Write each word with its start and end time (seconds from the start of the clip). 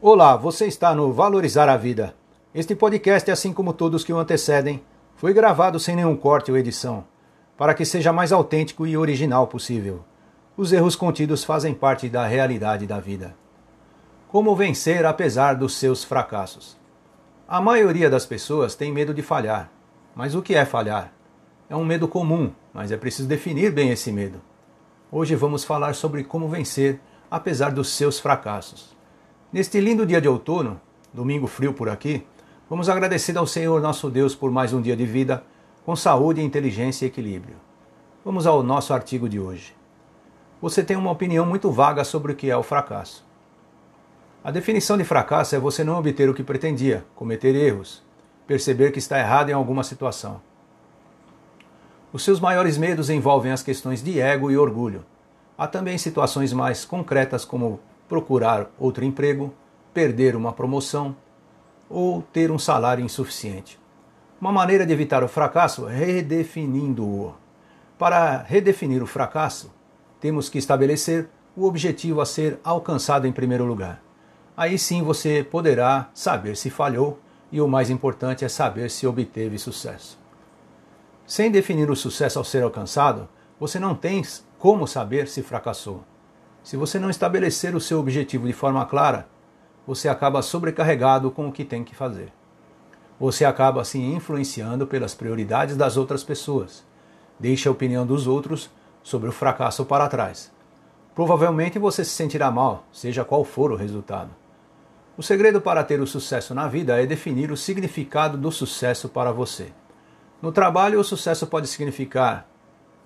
Olá, 0.00 0.36
você 0.36 0.66
está 0.66 0.94
no 0.94 1.12
Valorizar 1.12 1.68
a 1.68 1.76
Vida. 1.76 2.14
Este 2.54 2.72
podcast, 2.72 3.28
assim 3.32 3.52
como 3.52 3.72
todos 3.72 4.04
que 4.04 4.12
o 4.12 4.16
antecedem, 4.16 4.80
foi 5.16 5.32
gravado 5.32 5.80
sem 5.80 5.96
nenhum 5.96 6.14
corte 6.14 6.52
ou 6.52 6.56
edição, 6.56 7.04
para 7.56 7.74
que 7.74 7.84
seja 7.84 8.12
mais 8.12 8.30
autêntico 8.30 8.86
e 8.86 8.96
original 8.96 9.48
possível. 9.48 10.04
Os 10.56 10.72
erros 10.72 10.94
contidos 10.94 11.42
fazem 11.42 11.74
parte 11.74 12.08
da 12.08 12.24
realidade 12.24 12.86
da 12.86 13.00
vida. 13.00 13.34
Como 14.28 14.54
vencer 14.54 15.04
apesar 15.04 15.54
dos 15.54 15.74
seus 15.74 16.04
fracassos? 16.04 16.78
A 17.48 17.60
maioria 17.60 18.08
das 18.08 18.24
pessoas 18.24 18.76
tem 18.76 18.92
medo 18.92 19.12
de 19.12 19.20
falhar. 19.20 19.68
Mas 20.14 20.36
o 20.36 20.40
que 20.40 20.54
é 20.54 20.64
falhar? 20.64 21.12
É 21.68 21.74
um 21.74 21.84
medo 21.84 22.06
comum, 22.06 22.52
mas 22.72 22.92
é 22.92 22.96
preciso 22.96 23.26
definir 23.26 23.72
bem 23.72 23.90
esse 23.90 24.12
medo. 24.12 24.40
Hoje 25.10 25.34
vamos 25.34 25.64
falar 25.64 25.96
sobre 25.96 26.22
como 26.22 26.48
vencer 26.48 27.00
apesar 27.28 27.72
dos 27.72 27.88
seus 27.88 28.20
fracassos. 28.20 28.96
Neste 29.50 29.80
lindo 29.80 30.04
dia 30.04 30.20
de 30.20 30.28
outono, 30.28 30.78
domingo 31.10 31.46
frio 31.46 31.72
por 31.72 31.88
aqui, 31.88 32.22
vamos 32.68 32.86
agradecer 32.90 33.34
ao 33.38 33.46
Senhor 33.46 33.80
nosso 33.80 34.10
Deus 34.10 34.34
por 34.34 34.50
mais 34.50 34.74
um 34.74 34.82
dia 34.82 34.94
de 34.94 35.06
vida, 35.06 35.42
com 35.86 35.96
saúde, 35.96 36.42
inteligência 36.42 37.06
e 37.06 37.08
equilíbrio. 37.08 37.56
Vamos 38.22 38.46
ao 38.46 38.62
nosso 38.62 38.92
artigo 38.92 39.26
de 39.26 39.40
hoje. 39.40 39.74
Você 40.60 40.84
tem 40.84 40.98
uma 40.98 41.10
opinião 41.10 41.46
muito 41.46 41.70
vaga 41.70 42.04
sobre 42.04 42.32
o 42.32 42.36
que 42.36 42.50
é 42.50 42.56
o 42.58 42.62
fracasso. 42.62 43.24
A 44.44 44.50
definição 44.50 44.98
de 44.98 45.04
fracasso 45.04 45.56
é 45.56 45.58
você 45.58 45.82
não 45.82 45.98
obter 45.98 46.28
o 46.28 46.34
que 46.34 46.44
pretendia, 46.44 47.06
cometer 47.14 47.54
erros, 47.54 48.02
perceber 48.46 48.90
que 48.90 48.98
está 48.98 49.18
errado 49.18 49.48
em 49.48 49.54
alguma 49.54 49.82
situação. 49.82 50.42
Os 52.12 52.22
seus 52.22 52.38
maiores 52.38 52.76
medos 52.76 53.08
envolvem 53.08 53.50
as 53.50 53.62
questões 53.62 54.02
de 54.02 54.20
ego 54.20 54.50
e 54.50 54.58
orgulho. 54.58 55.06
Há 55.56 55.66
também 55.66 55.96
situações 55.96 56.52
mais 56.52 56.84
concretas 56.84 57.46
como 57.46 57.80
procurar 58.08 58.70
outro 58.78 59.04
emprego, 59.04 59.52
perder 59.92 60.34
uma 60.34 60.52
promoção 60.52 61.14
ou 61.88 62.22
ter 62.22 62.50
um 62.50 62.58
salário 62.58 63.04
insuficiente. 63.04 63.78
Uma 64.40 64.52
maneira 64.52 64.86
de 64.86 64.92
evitar 64.92 65.24
o 65.24 65.28
fracasso 65.28 65.88
é 65.88 65.94
redefinindo-o. 65.94 67.34
Para 67.98 68.42
redefinir 68.42 69.02
o 69.02 69.06
fracasso, 69.06 69.72
temos 70.20 70.48
que 70.48 70.58
estabelecer 70.58 71.28
o 71.56 71.64
objetivo 71.64 72.20
a 72.20 72.26
ser 72.26 72.60
alcançado 72.62 73.26
em 73.26 73.32
primeiro 73.32 73.64
lugar. 73.64 74.00
Aí 74.56 74.78
sim 74.78 75.02
você 75.02 75.42
poderá 75.42 76.08
saber 76.14 76.56
se 76.56 76.70
falhou 76.70 77.18
e 77.50 77.60
o 77.60 77.68
mais 77.68 77.90
importante 77.90 78.44
é 78.44 78.48
saber 78.48 78.90
se 78.90 79.06
obteve 79.06 79.58
sucesso. 79.58 80.18
Sem 81.26 81.50
definir 81.50 81.90
o 81.90 81.96
sucesso 81.96 82.38
ao 82.38 82.44
ser 82.44 82.62
alcançado, 82.62 83.28
você 83.58 83.78
não 83.78 83.94
tem 83.94 84.22
como 84.58 84.86
saber 84.86 85.28
se 85.28 85.42
fracassou. 85.42 86.04
Se 86.68 86.76
você 86.76 86.98
não 86.98 87.08
estabelecer 87.08 87.74
o 87.74 87.80
seu 87.80 87.98
objetivo 87.98 88.46
de 88.46 88.52
forma 88.52 88.84
clara, 88.84 89.26
você 89.86 90.06
acaba 90.06 90.42
sobrecarregado 90.42 91.30
com 91.30 91.48
o 91.48 91.50
que 91.50 91.64
tem 91.64 91.82
que 91.82 91.94
fazer. 91.94 92.30
Você 93.18 93.46
acaba 93.46 93.86
se 93.86 93.98
influenciando 93.98 94.86
pelas 94.86 95.14
prioridades 95.14 95.78
das 95.78 95.96
outras 95.96 96.22
pessoas. 96.22 96.84
Deixa 97.40 97.70
a 97.70 97.72
opinião 97.72 98.06
dos 98.06 98.26
outros 98.26 98.70
sobre 99.02 99.30
o 99.30 99.32
fracasso 99.32 99.86
para 99.86 100.08
trás. 100.08 100.52
Provavelmente 101.14 101.78
você 101.78 102.04
se 102.04 102.10
sentirá 102.10 102.50
mal, 102.50 102.84
seja 102.92 103.24
qual 103.24 103.44
for 103.44 103.72
o 103.72 103.74
resultado. 103.74 104.28
O 105.16 105.22
segredo 105.22 105.62
para 105.62 105.82
ter 105.82 106.02
o 106.02 106.06
sucesso 106.06 106.54
na 106.54 106.68
vida 106.68 107.02
é 107.02 107.06
definir 107.06 107.50
o 107.50 107.56
significado 107.56 108.36
do 108.36 108.52
sucesso 108.52 109.08
para 109.08 109.32
você. 109.32 109.72
No 110.42 110.52
trabalho, 110.52 111.00
o 111.00 111.04
sucesso 111.04 111.46
pode 111.46 111.66
significar 111.66 112.46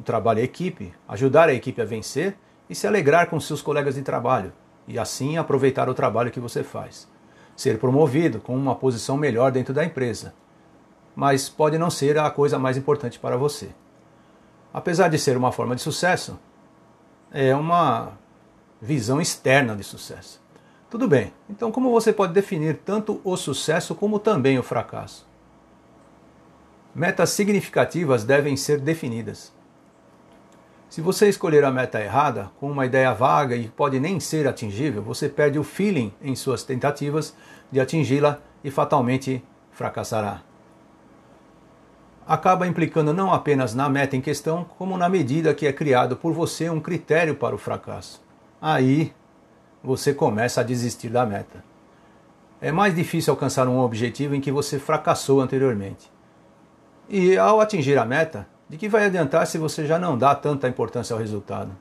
o 0.01 0.03
trabalho 0.03 0.41
em 0.41 0.43
equipe, 0.43 0.93
ajudar 1.07 1.49
a 1.49 1.55
equipe 1.55 1.81
a 1.81 1.85
vencer 1.85 2.37
e 2.69 2.75
se 2.75 2.87
alegrar 2.87 3.29
com 3.29 3.39
seus 3.41 3.63
colegas 3.63 3.95
de 3.95 4.03
trabalho, 4.03 4.53
e 4.87 4.99
assim 4.99 5.37
aproveitar 5.37 5.89
o 5.89 5.95
trabalho 5.95 6.31
que 6.31 6.41
você 6.41 6.63
faz. 6.63 7.09
Ser 7.57 7.79
promovido 7.79 8.41
com 8.41 8.57
uma 8.57 8.75
posição 8.75 9.17
melhor 9.17 9.53
dentro 9.53 9.75
da 9.75 9.85
empresa. 9.85 10.35
Mas 11.15 11.49
pode 11.49 11.77
não 11.79 11.91
ser 11.91 12.19
a 12.19 12.31
coisa 12.31 12.59
mais 12.59 12.77
importante 12.77 13.19
para 13.19 13.37
você. 13.37 13.71
Apesar 14.73 15.09
de 15.09 15.19
ser 15.19 15.37
uma 15.37 15.53
forma 15.53 15.77
de 15.77 15.83
sucesso, 15.83 16.39
é 17.31 17.55
uma 17.55 18.19
visão 18.81 19.21
externa 19.21 19.77
de 19.77 19.85
sucesso. 19.85 20.43
Tudo 20.91 21.07
bem, 21.07 21.33
então 21.49 21.71
como 21.71 21.91
você 21.91 22.13
pode 22.13 22.33
definir 22.33 22.81
tanto 22.85 23.21
o 23.25 23.37
sucesso 23.37 23.95
como 23.95 24.19
também 24.19 24.59
o 24.59 24.63
fracasso? 24.63 25.27
Metas 26.95 27.31
significativas 27.31 28.25
devem 28.25 28.57
ser 28.57 28.79
definidas. 28.79 29.53
Se 30.93 31.01
você 31.01 31.27
escolher 31.27 31.65
a 31.65 31.71
meta 31.71 32.03
errada, 32.03 32.51
com 32.61 32.71
uma 32.71 32.85
ideia 32.85 33.15
vaga 33.15 33.57
e 33.57 33.67
pode 33.67 33.99
nem 33.99 34.21
ser 34.21 34.47
atingível, 34.47 35.03
você 35.03 35.27
perde 35.27 35.59
o 35.59 35.65
feeling 35.65 36.13
em 36.21 36.37
suas 36.37 36.65
tentativas 36.65 37.35
de 37.71 37.81
atingi-la 37.81 38.41
e 38.63 38.71
fatalmente 38.71 39.43
fracassará. 39.71 40.43
Acaba 42.29 42.67
implicando 42.67 43.15
não 43.15 43.33
apenas 43.33 43.75
na 43.75 43.89
meta 43.89 44.19
em 44.19 44.21
questão, 44.21 44.67
como 44.77 44.99
na 44.99 45.09
medida 45.09 45.55
que 45.55 45.67
é 45.67 45.73
criado 45.73 46.15
por 46.15 46.35
você 46.35 46.69
um 46.69 46.79
critério 46.79 47.37
para 47.37 47.55
o 47.55 47.59
fracasso. 47.59 48.23
Aí 48.61 49.15
você 49.83 50.13
começa 50.13 50.61
a 50.61 50.65
desistir 50.65 51.09
da 51.09 51.25
meta. 51.25 51.65
É 52.61 52.71
mais 52.71 52.95
difícil 52.95 53.33
alcançar 53.33 53.67
um 53.67 53.79
objetivo 53.79 54.35
em 54.35 54.43
que 54.43 54.53
você 54.53 54.79
fracassou 54.79 55.41
anteriormente. 55.41 56.13
E 57.09 57.39
ao 57.39 57.63
atingir 57.63 57.97
a 57.97 58.05
meta, 58.05 58.47
de 58.73 58.79
que 58.79 58.89
vai 58.89 59.05
adiantar 59.05 59.47
se 59.47 59.59
você 59.59 59.85
já 59.85 59.99
não 59.99 60.17
dá 60.17 60.35
tanta 60.35 60.67
importância 60.67 61.13
ao 61.13 61.21
resultado? 61.21 61.73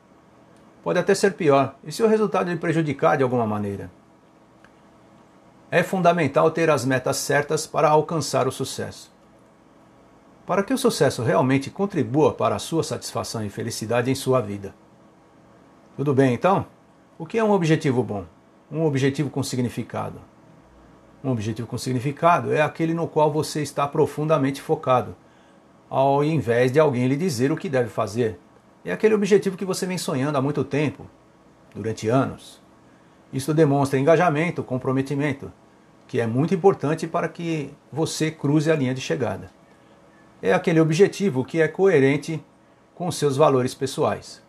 Pode 0.84 1.00
até 1.00 1.16
ser 1.16 1.36
pior, 1.36 1.74
e 1.86 1.90
se 1.90 2.04
o 2.04 2.08
resultado 2.08 2.52
lhe 2.52 2.58
prejudicar 2.58 3.16
de 3.16 3.24
alguma 3.24 3.48
maneira? 3.48 3.90
É 5.72 5.84
fundamental 5.84 6.52
ter 6.52 6.70
as 6.70 6.84
metas 6.84 7.16
certas 7.16 7.66
para 7.66 7.88
alcançar 7.88 8.46
o 8.46 8.52
sucesso. 8.52 9.10
Para 10.46 10.64
que 10.64 10.74
o 10.74 10.78
sucesso 10.78 11.24
realmente 11.24 11.70
contribua 11.70 12.34
para 12.34 12.58
a 12.58 12.60
sua 12.60 12.84
satisfação 12.84 13.42
e 13.46 13.50
felicidade 13.50 14.12
em 14.12 14.16
sua 14.16 14.42
vida. 14.42 14.76
Tudo 15.96 16.14
bem 16.14 16.34
então? 16.34 16.66
O 17.18 17.26
que 17.26 17.38
é 17.38 17.44
um 17.44 17.52
objetivo 17.52 18.04
bom? 18.04 18.26
Um 18.70 18.84
objetivo 18.84 19.30
com 19.30 19.42
significado. 19.42 20.20
Um 21.24 21.32
objetivo 21.32 21.70
com 21.70 21.78
significado 21.78 22.54
é 22.54 22.62
aquele 22.62 22.94
no 22.94 23.08
qual 23.08 23.32
você 23.32 23.62
está 23.62 23.88
profundamente 23.88 24.62
focado 24.62 25.16
ao 25.92 26.24
invés 26.24 26.72
de 26.72 26.80
alguém 26.80 27.06
lhe 27.06 27.18
dizer 27.18 27.52
o 27.52 27.58
que 27.58 27.68
deve 27.68 27.90
fazer. 27.90 28.40
É 28.86 28.94
aquele 28.94 29.14
objetivo 29.14 29.58
que 29.58 29.66
você 29.66 29.86
vem 29.86 29.98
sonhando 29.98 30.38
há 30.38 30.42
muito 30.42 30.64
tempo, 30.64 31.06
durante 31.76 32.08
anos. 32.08 32.62
Isso 33.34 33.54
demonstra 33.54 34.00
engajamento, 34.00 34.64
comprometimento, 34.64 35.52
que 36.08 36.22
é 36.22 36.26
muito 36.26 36.56
importante 36.56 37.08
para 37.08 37.28
que 37.28 37.74
você 37.92 38.32
cruze 38.32 38.72
a 38.72 38.76
linha 38.76 38.94
de 38.94 39.02
chegada. 39.02 39.52
É 40.42 40.54
aquele 40.54 40.80
objetivo 40.80 41.44
que 41.44 41.62
é 41.62 41.68
coerente 41.68 42.42
com 42.96 43.12
seus 43.12 43.36
valores 43.36 43.76
pessoais. 43.76 44.42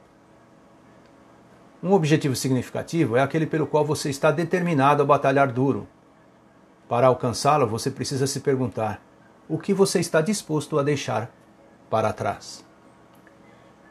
Um 1.82 1.92
objetivo 1.92 2.36
significativo 2.36 3.16
é 3.16 3.20
aquele 3.20 3.46
pelo 3.46 3.66
qual 3.66 3.84
você 3.84 4.10
está 4.10 4.30
determinado 4.30 5.02
a 5.02 5.06
batalhar 5.06 5.50
duro. 5.50 5.88
Para 6.88 7.08
alcançá-lo, 7.08 7.66
você 7.66 7.90
precisa 7.90 8.28
se 8.28 8.38
perguntar: 8.38 9.02
o 9.52 9.58
que 9.58 9.74
você 9.74 10.00
está 10.00 10.22
disposto 10.22 10.78
a 10.78 10.82
deixar 10.82 11.30
para 11.90 12.10
trás. 12.10 12.64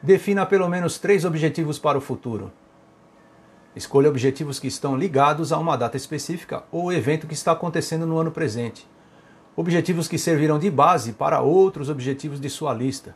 Defina 0.01 0.43
pelo 0.43 0.67
menos 0.67 0.97
três 0.97 1.23
objetivos 1.23 1.77
para 1.77 1.99
o 1.99 2.01
futuro. 2.01 2.51
Escolha 3.75 4.09
objetivos 4.09 4.59
que 4.59 4.65
estão 4.65 4.97
ligados 4.97 5.51
a 5.51 5.59
uma 5.59 5.77
data 5.77 5.95
específica 5.95 6.63
ou 6.71 6.91
evento 6.91 7.27
que 7.27 7.35
está 7.35 7.51
acontecendo 7.51 8.07
no 8.07 8.17
ano 8.17 8.31
presente. 8.31 8.89
Objetivos 9.55 10.07
que 10.07 10.17
servirão 10.17 10.57
de 10.57 10.71
base 10.71 11.13
para 11.13 11.41
outros 11.41 11.89
objetivos 11.89 12.41
de 12.41 12.49
sua 12.49 12.73
lista. 12.73 13.15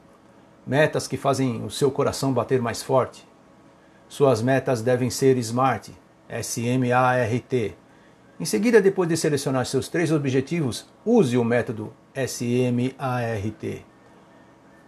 Metas 0.67 1.07
que 1.07 1.17
fazem 1.17 1.65
o 1.65 1.71
seu 1.71 1.89
coração 1.89 2.31
bater 2.31 2.61
mais 2.61 2.83
forte. 2.83 3.27
Suas 4.07 4.43
metas 4.43 4.83
devem 4.83 5.09
ser 5.09 5.35
SMART, 5.39 5.89
S-M-A-R-T. 6.29 7.75
Em 8.39 8.45
seguida, 8.45 8.79
depois 8.79 9.09
de 9.09 9.17
selecionar 9.17 9.65
seus 9.65 9.87
três 9.87 10.11
objetivos, 10.11 10.85
use 11.03 11.35
o 11.39 11.43
método 11.43 11.91
SMART. 12.15 13.85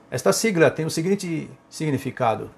Esta 0.09 0.31
sigla 0.31 0.71
tem 0.71 0.85
o 0.85 0.89
seguinte 0.89 1.49
significado: 1.69 2.49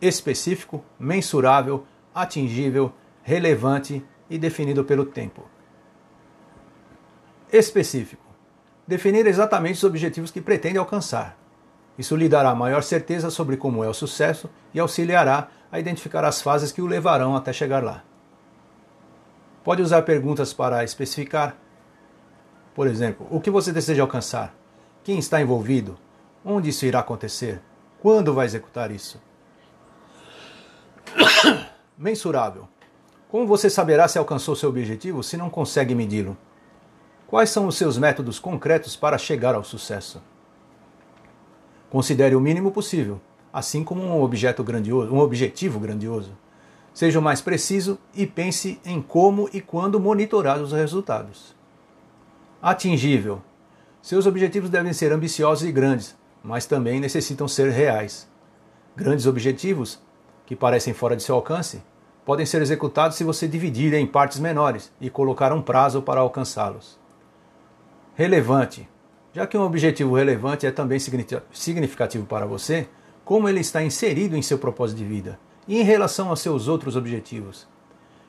específico, 0.00 0.84
mensurável, 0.98 1.84
atingível, 2.14 2.92
relevante 3.22 4.04
e 4.30 4.38
definido 4.38 4.84
pelo 4.84 5.04
tempo. 5.04 5.48
Específico: 7.52 8.24
definir 8.86 9.26
exatamente 9.26 9.76
os 9.76 9.84
objetivos 9.84 10.30
que 10.30 10.40
pretende 10.40 10.78
alcançar. 10.78 11.36
Isso 11.98 12.16
lhe 12.16 12.28
dará 12.28 12.54
maior 12.54 12.82
certeza 12.82 13.30
sobre 13.30 13.56
como 13.56 13.84
é 13.84 13.88
o 13.88 13.94
sucesso 13.94 14.48
e 14.72 14.80
auxiliará 14.80 15.48
a 15.70 15.78
identificar 15.78 16.24
as 16.24 16.40
fases 16.40 16.72
que 16.72 16.80
o 16.80 16.86
levarão 16.86 17.36
até 17.36 17.52
chegar 17.52 17.82
lá. 17.82 18.02
Pode 19.62 19.82
usar 19.82 20.02
perguntas 20.02 20.52
para 20.52 20.82
especificar. 20.82 21.56
Por 22.74 22.86
exemplo, 22.86 23.26
o 23.30 23.40
que 23.40 23.50
você 23.50 23.72
deseja 23.72 24.02
alcançar? 24.02 24.54
Quem 25.04 25.18
está 25.18 25.40
envolvido? 25.40 25.98
Onde 26.44 26.70
isso 26.70 26.86
irá 26.86 27.00
acontecer? 27.00 27.60
Quando 28.00 28.32
vai 28.32 28.46
executar 28.46 28.90
isso? 28.90 29.20
Mensurável. 31.96 32.68
Como 33.28 33.46
você 33.46 33.68
saberá 33.70 34.08
se 34.08 34.18
alcançou 34.18 34.56
seu 34.56 34.68
objetivo 34.68 35.22
se 35.22 35.36
não 35.36 35.50
consegue 35.50 35.94
medi-lo? 35.94 36.36
Quais 37.26 37.50
são 37.50 37.66
os 37.66 37.76
seus 37.76 37.96
métodos 37.96 38.38
concretos 38.38 38.96
para 38.96 39.16
chegar 39.16 39.54
ao 39.54 39.64
sucesso? 39.64 40.20
Considere 41.88 42.34
o 42.34 42.40
mínimo 42.40 42.70
possível, 42.70 43.20
assim 43.52 43.84
como 43.84 44.02
um 44.02 44.22
objeto 44.22 44.64
grandioso, 44.64 45.12
um 45.14 45.18
objetivo 45.18 45.78
grandioso. 45.78 46.32
Seja 46.92 47.18
o 47.18 47.22
mais 47.22 47.40
preciso 47.40 47.98
e 48.14 48.26
pense 48.26 48.80
em 48.84 49.00
como 49.00 49.48
e 49.52 49.60
quando 49.60 50.00
monitorar 50.00 50.60
os 50.60 50.72
resultados. 50.72 51.54
Atingível. 52.62 53.42
Seus 54.00 54.24
objetivos 54.24 54.70
devem 54.70 54.92
ser 54.92 55.10
ambiciosos 55.12 55.68
e 55.68 55.72
grandes, 55.72 56.16
mas 56.44 56.64
também 56.64 57.00
necessitam 57.00 57.48
ser 57.48 57.72
reais. 57.72 58.30
Grandes 58.94 59.26
objetivos, 59.26 59.98
que 60.46 60.54
parecem 60.54 60.94
fora 60.94 61.16
de 61.16 61.24
seu 61.24 61.34
alcance, 61.34 61.82
podem 62.24 62.46
ser 62.46 62.62
executados 62.62 63.16
se 63.16 63.24
você 63.24 63.48
dividir 63.48 63.92
em 63.94 64.06
partes 64.06 64.38
menores 64.38 64.92
e 65.00 65.10
colocar 65.10 65.52
um 65.52 65.60
prazo 65.60 66.02
para 66.02 66.20
alcançá-los. 66.20 67.00
Relevante. 68.14 68.88
Já 69.32 69.44
que 69.44 69.58
um 69.58 69.62
objetivo 69.62 70.14
relevante 70.14 70.64
é 70.64 70.70
também 70.70 71.00
significativo 71.00 72.26
para 72.26 72.46
você, 72.46 72.86
como 73.24 73.48
ele 73.48 73.58
está 73.58 73.82
inserido 73.82 74.36
em 74.36 74.42
seu 74.42 74.56
propósito 74.56 74.98
de 74.98 75.04
vida 75.04 75.36
e 75.66 75.80
em 75.80 75.82
relação 75.82 76.28
aos 76.28 76.38
seus 76.38 76.68
outros 76.68 76.94
objetivos. 76.94 77.66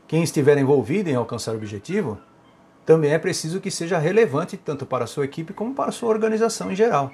Quem 0.07 0.24
estiver 0.24 0.57
envolvido 0.57 1.07
em 1.07 1.15
alcançar 1.15 1.51
o 1.51 1.57
objetivo, 1.57 2.18
também 2.85 3.12
é 3.12 3.19
preciso 3.19 3.62
que 3.62 3.71
seja 3.71 3.97
relevante 3.97 4.57
tanto 4.57 4.85
para 4.85 5.06
a 5.06 5.07
sua 5.07 5.25
equipe 5.25 5.53
como 5.53 5.74
para 5.74 5.89
a 5.89 5.94
sua 5.94 6.09
organização 6.09 6.71
em 6.71 6.75
geral. 6.75 7.12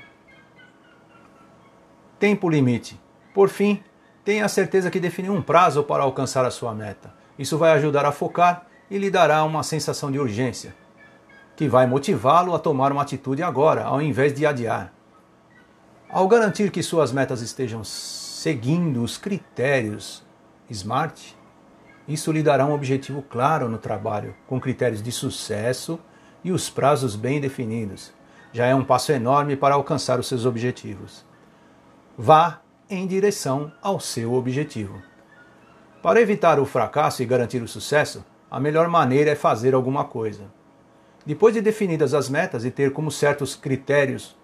Tempo 2.20 2.50
limite. 2.50 3.00
Por 3.34 3.50
fim, 3.50 3.84
tenha 4.26 4.46
a 4.46 4.50
certeza 4.50 4.90
que 4.90 5.00
definiu 5.00 5.34
um 5.34 5.42
prazo 5.42 5.84
para 5.84 6.04
alcançar 6.04 6.46
a 6.46 6.52
sua 6.52 6.74
meta. 6.74 7.14
Isso 7.38 7.58
vai 7.58 7.72
ajudar 7.72 8.06
a 8.06 8.12
focar 8.12 8.66
e 8.90 8.98
lhe 8.98 9.10
dará 9.10 9.44
uma 9.44 9.64
sensação 9.64 10.12
de 10.12 10.20
urgência, 10.20 10.76
que 11.56 11.68
vai 11.70 11.86
motivá-lo 11.86 12.54
a 12.54 12.60
tomar 12.60 12.92
uma 12.92 13.04
atitude 13.04 13.44
agora, 13.44 13.84
ao 13.84 14.02
invés 14.02 14.34
de 14.34 14.46
adiar. 14.46 14.92
Ao 16.10 16.28
garantir 16.28 16.72
que 16.72 16.82
suas 16.82 17.12
metas 17.12 17.42
estejam 17.42 17.84
seguindo 17.84 19.04
os 19.04 19.18
critérios 19.18 20.26
SMART, 20.70 21.36
isso 22.10 22.32
lhe 22.32 22.42
dará 22.42 22.66
um 22.66 22.74
objetivo 22.74 23.22
claro 23.22 23.70
no 23.70 23.78
trabalho, 23.78 24.36
com 24.48 24.60
critérios 24.60 25.02
de 25.02 25.12
sucesso 25.12 26.00
e 26.44 26.52
os 26.52 26.68
prazos 26.68 27.16
bem 27.16 27.40
definidos. 27.40 28.12
Já 28.52 28.66
é 28.66 28.74
um 28.74 28.84
passo 28.84 29.12
enorme 29.12 29.56
para 29.56 29.76
alcançar 29.76 30.20
os 30.20 30.28
seus 30.28 30.44
objetivos. 30.44 31.24
Vá 32.18 32.62
em 32.90 33.06
direção 33.06 33.72
ao 33.80 34.00
seu 34.00 34.34
objetivo. 34.34 35.00
Para 36.02 36.20
evitar 36.20 36.60
o 36.60 36.66
fracasso 36.66 37.22
e 37.22 37.28
garantir 37.28 37.62
o 37.62 37.68
sucesso, 37.68 38.26
a 38.50 38.60
melhor 38.60 38.88
maneira 38.88 39.30
é 39.30 39.36
fazer 39.36 39.76
alguma 39.76 40.04
coisa. 40.04 40.46
Depois 41.24 41.54
de 41.54 41.62
definidas 41.62 42.16
as 42.16 42.28
metas 42.28 42.66
e 42.66 42.72
ter 42.72 42.92
como 42.92 43.12
certos 43.12 43.56
critérios 43.56 44.36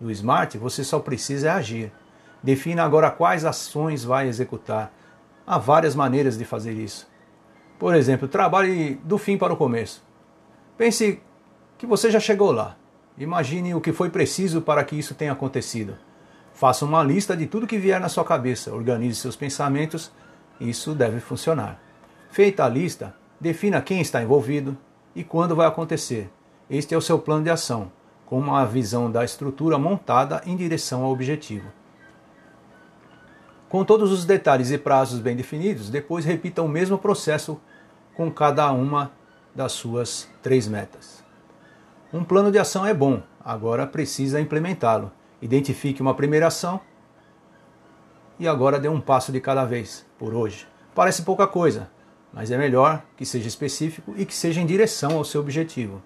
do 0.00 0.10
SMART, 0.10 0.56
você 0.56 0.82
só 0.82 0.98
precisa 0.98 1.52
agir. 1.52 1.92
Defina 2.42 2.82
agora 2.82 3.12
quais 3.12 3.44
ações 3.44 4.02
vai 4.02 4.26
executar. 4.26 4.92
Há 5.46 5.58
várias 5.58 5.94
maneiras 5.94 6.36
de 6.36 6.44
fazer 6.44 6.72
isso. 6.72 7.08
Por 7.78 7.94
exemplo, 7.94 8.26
trabalhe 8.26 8.96
do 9.04 9.16
fim 9.16 9.38
para 9.38 9.52
o 9.52 9.56
começo. 9.56 10.02
Pense 10.76 11.20
que 11.78 11.86
você 11.86 12.10
já 12.10 12.18
chegou 12.18 12.50
lá. 12.50 12.76
Imagine 13.16 13.74
o 13.74 13.80
que 13.80 13.92
foi 13.92 14.10
preciso 14.10 14.60
para 14.60 14.82
que 14.82 14.96
isso 14.96 15.14
tenha 15.14 15.32
acontecido. 15.32 15.96
Faça 16.52 16.84
uma 16.84 17.02
lista 17.02 17.36
de 17.36 17.46
tudo 17.46 17.66
que 17.66 17.78
vier 17.78 18.00
na 18.00 18.08
sua 18.08 18.24
cabeça, 18.24 18.74
organize 18.74 19.20
seus 19.20 19.36
pensamentos, 19.36 20.10
isso 20.58 20.94
deve 20.94 21.20
funcionar. 21.20 21.78
Feita 22.30 22.64
a 22.64 22.68
lista, 22.68 23.14
defina 23.40 23.80
quem 23.80 24.00
está 24.00 24.22
envolvido 24.22 24.76
e 25.14 25.22
quando 25.22 25.54
vai 25.54 25.66
acontecer. 25.66 26.30
Este 26.68 26.94
é 26.94 26.98
o 26.98 27.02
seu 27.02 27.18
plano 27.18 27.44
de 27.44 27.50
ação, 27.50 27.92
com 28.24 28.38
uma 28.38 28.64
visão 28.64 29.10
da 29.10 29.24
estrutura 29.24 29.78
montada 29.78 30.42
em 30.44 30.56
direção 30.56 31.04
ao 31.04 31.12
objetivo. 31.12 31.68
Com 33.68 33.84
todos 33.84 34.12
os 34.12 34.24
detalhes 34.24 34.70
e 34.70 34.78
prazos 34.78 35.18
bem 35.18 35.34
definidos, 35.34 35.90
depois 35.90 36.24
repita 36.24 36.62
o 36.62 36.68
mesmo 36.68 36.98
processo 36.98 37.60
com 38.14 38.30
cada 38.30 38.70
uma 38.70 39.10
das 39.54 39.72
suas 39.72 40.28
três 40.40 40.68
metas. 40.68 41.24
Um 42.12 42.22
plano 42.22 42.52
de 42.52 42.58
ação 42.58 42.86
é 42.86 42.94
bom, 42.94 43.22
agora 43.44 43.86
precisa 43.86 44.40
implementá-lo. 44.40 45.10
Identifique 45.42 46.00
uma 46.00 46.14
primeira 46.14 46.46
ação 46.46 46.80
e 48.38 48.46
agora 48.46 48.78
dê 48.78 48.88
um 48.88 49.00
passo 49.00 49.32
de 49.32 49.40
cada 49.40 49.64
vez, 49.64 50.06
por 50.16 50.32
hoje. 50.32 50.68
Parece 50.94 51.22
pouca 51.22 51.46
coisa, 51.46 51.90
mas 52.32 52.52
é 52.52 52.56
melhor 52.56 53.02
que 53.16 53.26
seja 53.26 53.48
específico 53.48 54.14
e 54.16 54.24
que 54.24 54.34
seja 54.34 54.60
em 54.60 54.66
direção 54.66 55.16
ao 55.16 55.24
seu 55.24 55.40
objetivo. 55.40 56.00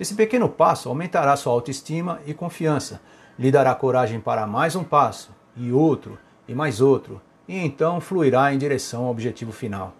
Esse 0.00 0.14
pequeno 0.14 0.48
passo 0.48 0.88
aumentará 0.88 1.36
sua 1.36 1.52
autoestima 1.52 2.20
e 2.26 2.34
confiança, 2.34 3.00
lhe 3.38 3.52
dará 3.52 3.74
coragem 3.74 4.20
para 4.20 4.46
mais 4.46 4.74
um 4.74 4.82
passo, 4.82 5.30
e 5.56 5.72
outro, 5.72 6.18
e 6.48 6.54
mais 6.54 6.80
outro, 6.80 7.20
e 7.46 7.56
então 7.56 8.00
fluirá 8.00 8.52
em 8.52 8.58
direção 8.58 9.04
ao 9.04 9.10
objetivo 9.10 9.52
final. 9.52 9.94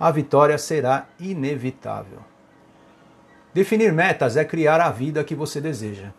A 0.00 0.10
vitória 0.10 0.58
será 0.58 1.06
inevitável. 1.20 2.18
Definir 3.54 3.92
metas 3.92 4.36
é 4.36 4.44
criar 4.44 4.80
a 4.80 4.90
vida 4.90 5.24
que 5.24 5.34
você 5.34 5.60
deseja. 5.60 6.12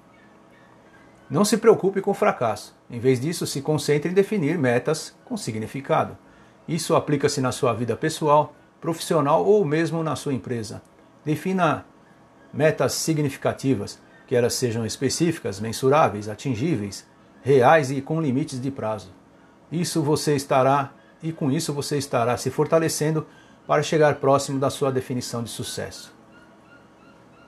Não 1.30 1.44
se 1.44 1.58
preocupe 1.58 2.02
com 2.02 2.12
o 2.12 2.16
fracasso. 2.16 2.76
Em 2.90 3.00
vez 3.00 3.20
disso, 3.20 3.46
se 3.46 3.62
concentre 3.62 4.10
em 4.10 4.14
definir 4.14 4.58
metas 4.58 5.16
com 5.26 5.36
significado. 5.36 6.18
Isso 6.68 6.96
aplica-se 6.96 7.42
na 7.42 7.52
sua 7.52 7.74
vida 7.74 7.96
pessoal, 7.96 8.56
profissional 8.80 9.46
ou 9.46 9.64
mesmo 9.66 10.02
na 10.04 10.16
sua 10.16 10.34
empresa. 10.34 10.82
Defina 11.24 11.86
metas 12.54 12.94
significativas, 12.94 14.02
que 14.26 14.36
elas 14.36 14.54
sejam 14.54 14.86
específicas, 14.86 15.60
mensuráveis, 15.60 16.30
atingíveis, 16.30 17.06
reais 17.42 17.92
e 17.92 18.02
com 18.02 18.22
limites 18.22 18.60
de 18.60 18.72
prazo. 18.72 19.14
Isso 19.72 20.02
você 20.02 20.36
estará 20.36 20.92
e 21.22 21.32
com 21.32 21.52
isso 21.52 21.74
você 21.74 21.98
estará 21.98 22.38
se 22.38 22.50
fortalecendo 22.50 23.26
para 23.66 23.84
chegar 23.84 24.16
próximo 24.16 24.60
da 24.60 24.70
sua 24.70 24.92
definição 24.92 25.44
de 25.44 25.50
sucesso. 25.50 26.16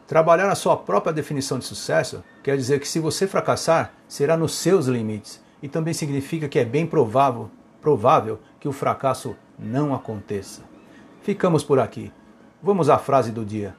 Trabalhar 0.05 0.49
a 0.49 0.55
sua 0.55 0.75
própria 0.75 1.13
definição 1.13 1.59
de 1.59 1.65
sucesso 1.65 2.23
quer 2.43 2.57
dizer 2.57 2.79
que 2.79 2.87
se 2.87 2.99
você 2.99 3.27
fracassar, 3.27 3.93
será 4.07 4.35
nos 4.35 4.55
seus 4.55 4.87
limites 4.87 5.41
e 5.61 5.67
também 5.67 5.93
significa 5.93 6.49
que 6.49 6.59
é 6.59 6.65
bem 6.65 6.85
provável, 6.85 7.49
provável 7.79 8.39
que 8.59 8.67
o 8.67 8.71
fracasso 8.71 9.35
não 9.57 9.93
aconteça. 9.93 10.63
Ficamos 11.21 11.63
por 11.63 11.79
aqui. 11.79 12.11
Vamos 12.61 12.89
à 12.89 12.97
frase 12.97 13.31
do 13.31 13.45
dia. 13.45 13.75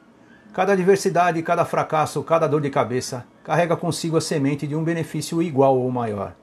Cada 0.53 0.73
adversidade, 0.73 1.43
cada 1.43 1.65
fracasso, 1.65 2.23
cada 2.23 2.47
dor 2.47 2.61
de 2.61 2.71
cabeça 2.71 3.27
carrega 3.45 3.77
consigo 3.77 4.17
a 4.17 4.21
semente 4.21 4.67
de 4.67 4.75
um 4.75 4.85
benefício 4.85 5.43
igual 5.43 5.79
ou 5.79 5.91
maior. 5.91 6.35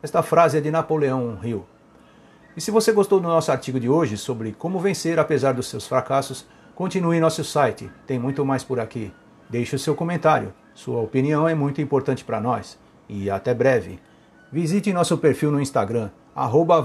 Esta 0.00 0.22
frase 0.22 0.58
é 0.58 0.60
de 0.60 0.70
Napoleão 0.70 1.38
Hill. 1.42 1.66
E 2.56 2.60
se 2.60 2.70
você 2.70 2.92
gostou 2.92 3.18
do 3.18 3.26
nosso 3.26 3.50
artigo 3.50 3.80
de 3.80 3.88
hoje 3.88 4.16
sobre 4.16 4.52
como 4.52 4.78
vencer 4.78 5.18
apesar 5.18 5.52
dos 5.52 5.68
seus 5.68 5.88
fracassos, 5.88 6.46
continue 6.74 7.16
em 7.16 7.20
nosso 7.20 7.42
site, 7.42 7.90
tem 8.06 8.18
muito 8.18 8.44
mais 8.44 8.62
por 8.62 8.78
aqui. 8.78 9.12
Deixe 9.50 9.74
o 9.74 9.78
seu 9.78 9.96
comentário. 9.96 10.54
Sua 10.72 11.00
opinião 11.00 11.48
é 11.48 11.54
muito 11.54 11.80
importante 11.80 12.24
para 12.24 12.40
nós. 12.40 12.78
E 13.08 13.28
até 13.28 13.52
breve. 13.52 13.98
Visite 14.52 14.92
nosso 14.92 15.18
perfil 15.18 15.50
no 15.50 15.60
Instagram, 15.60 16.10
arroba. 16.34 16.80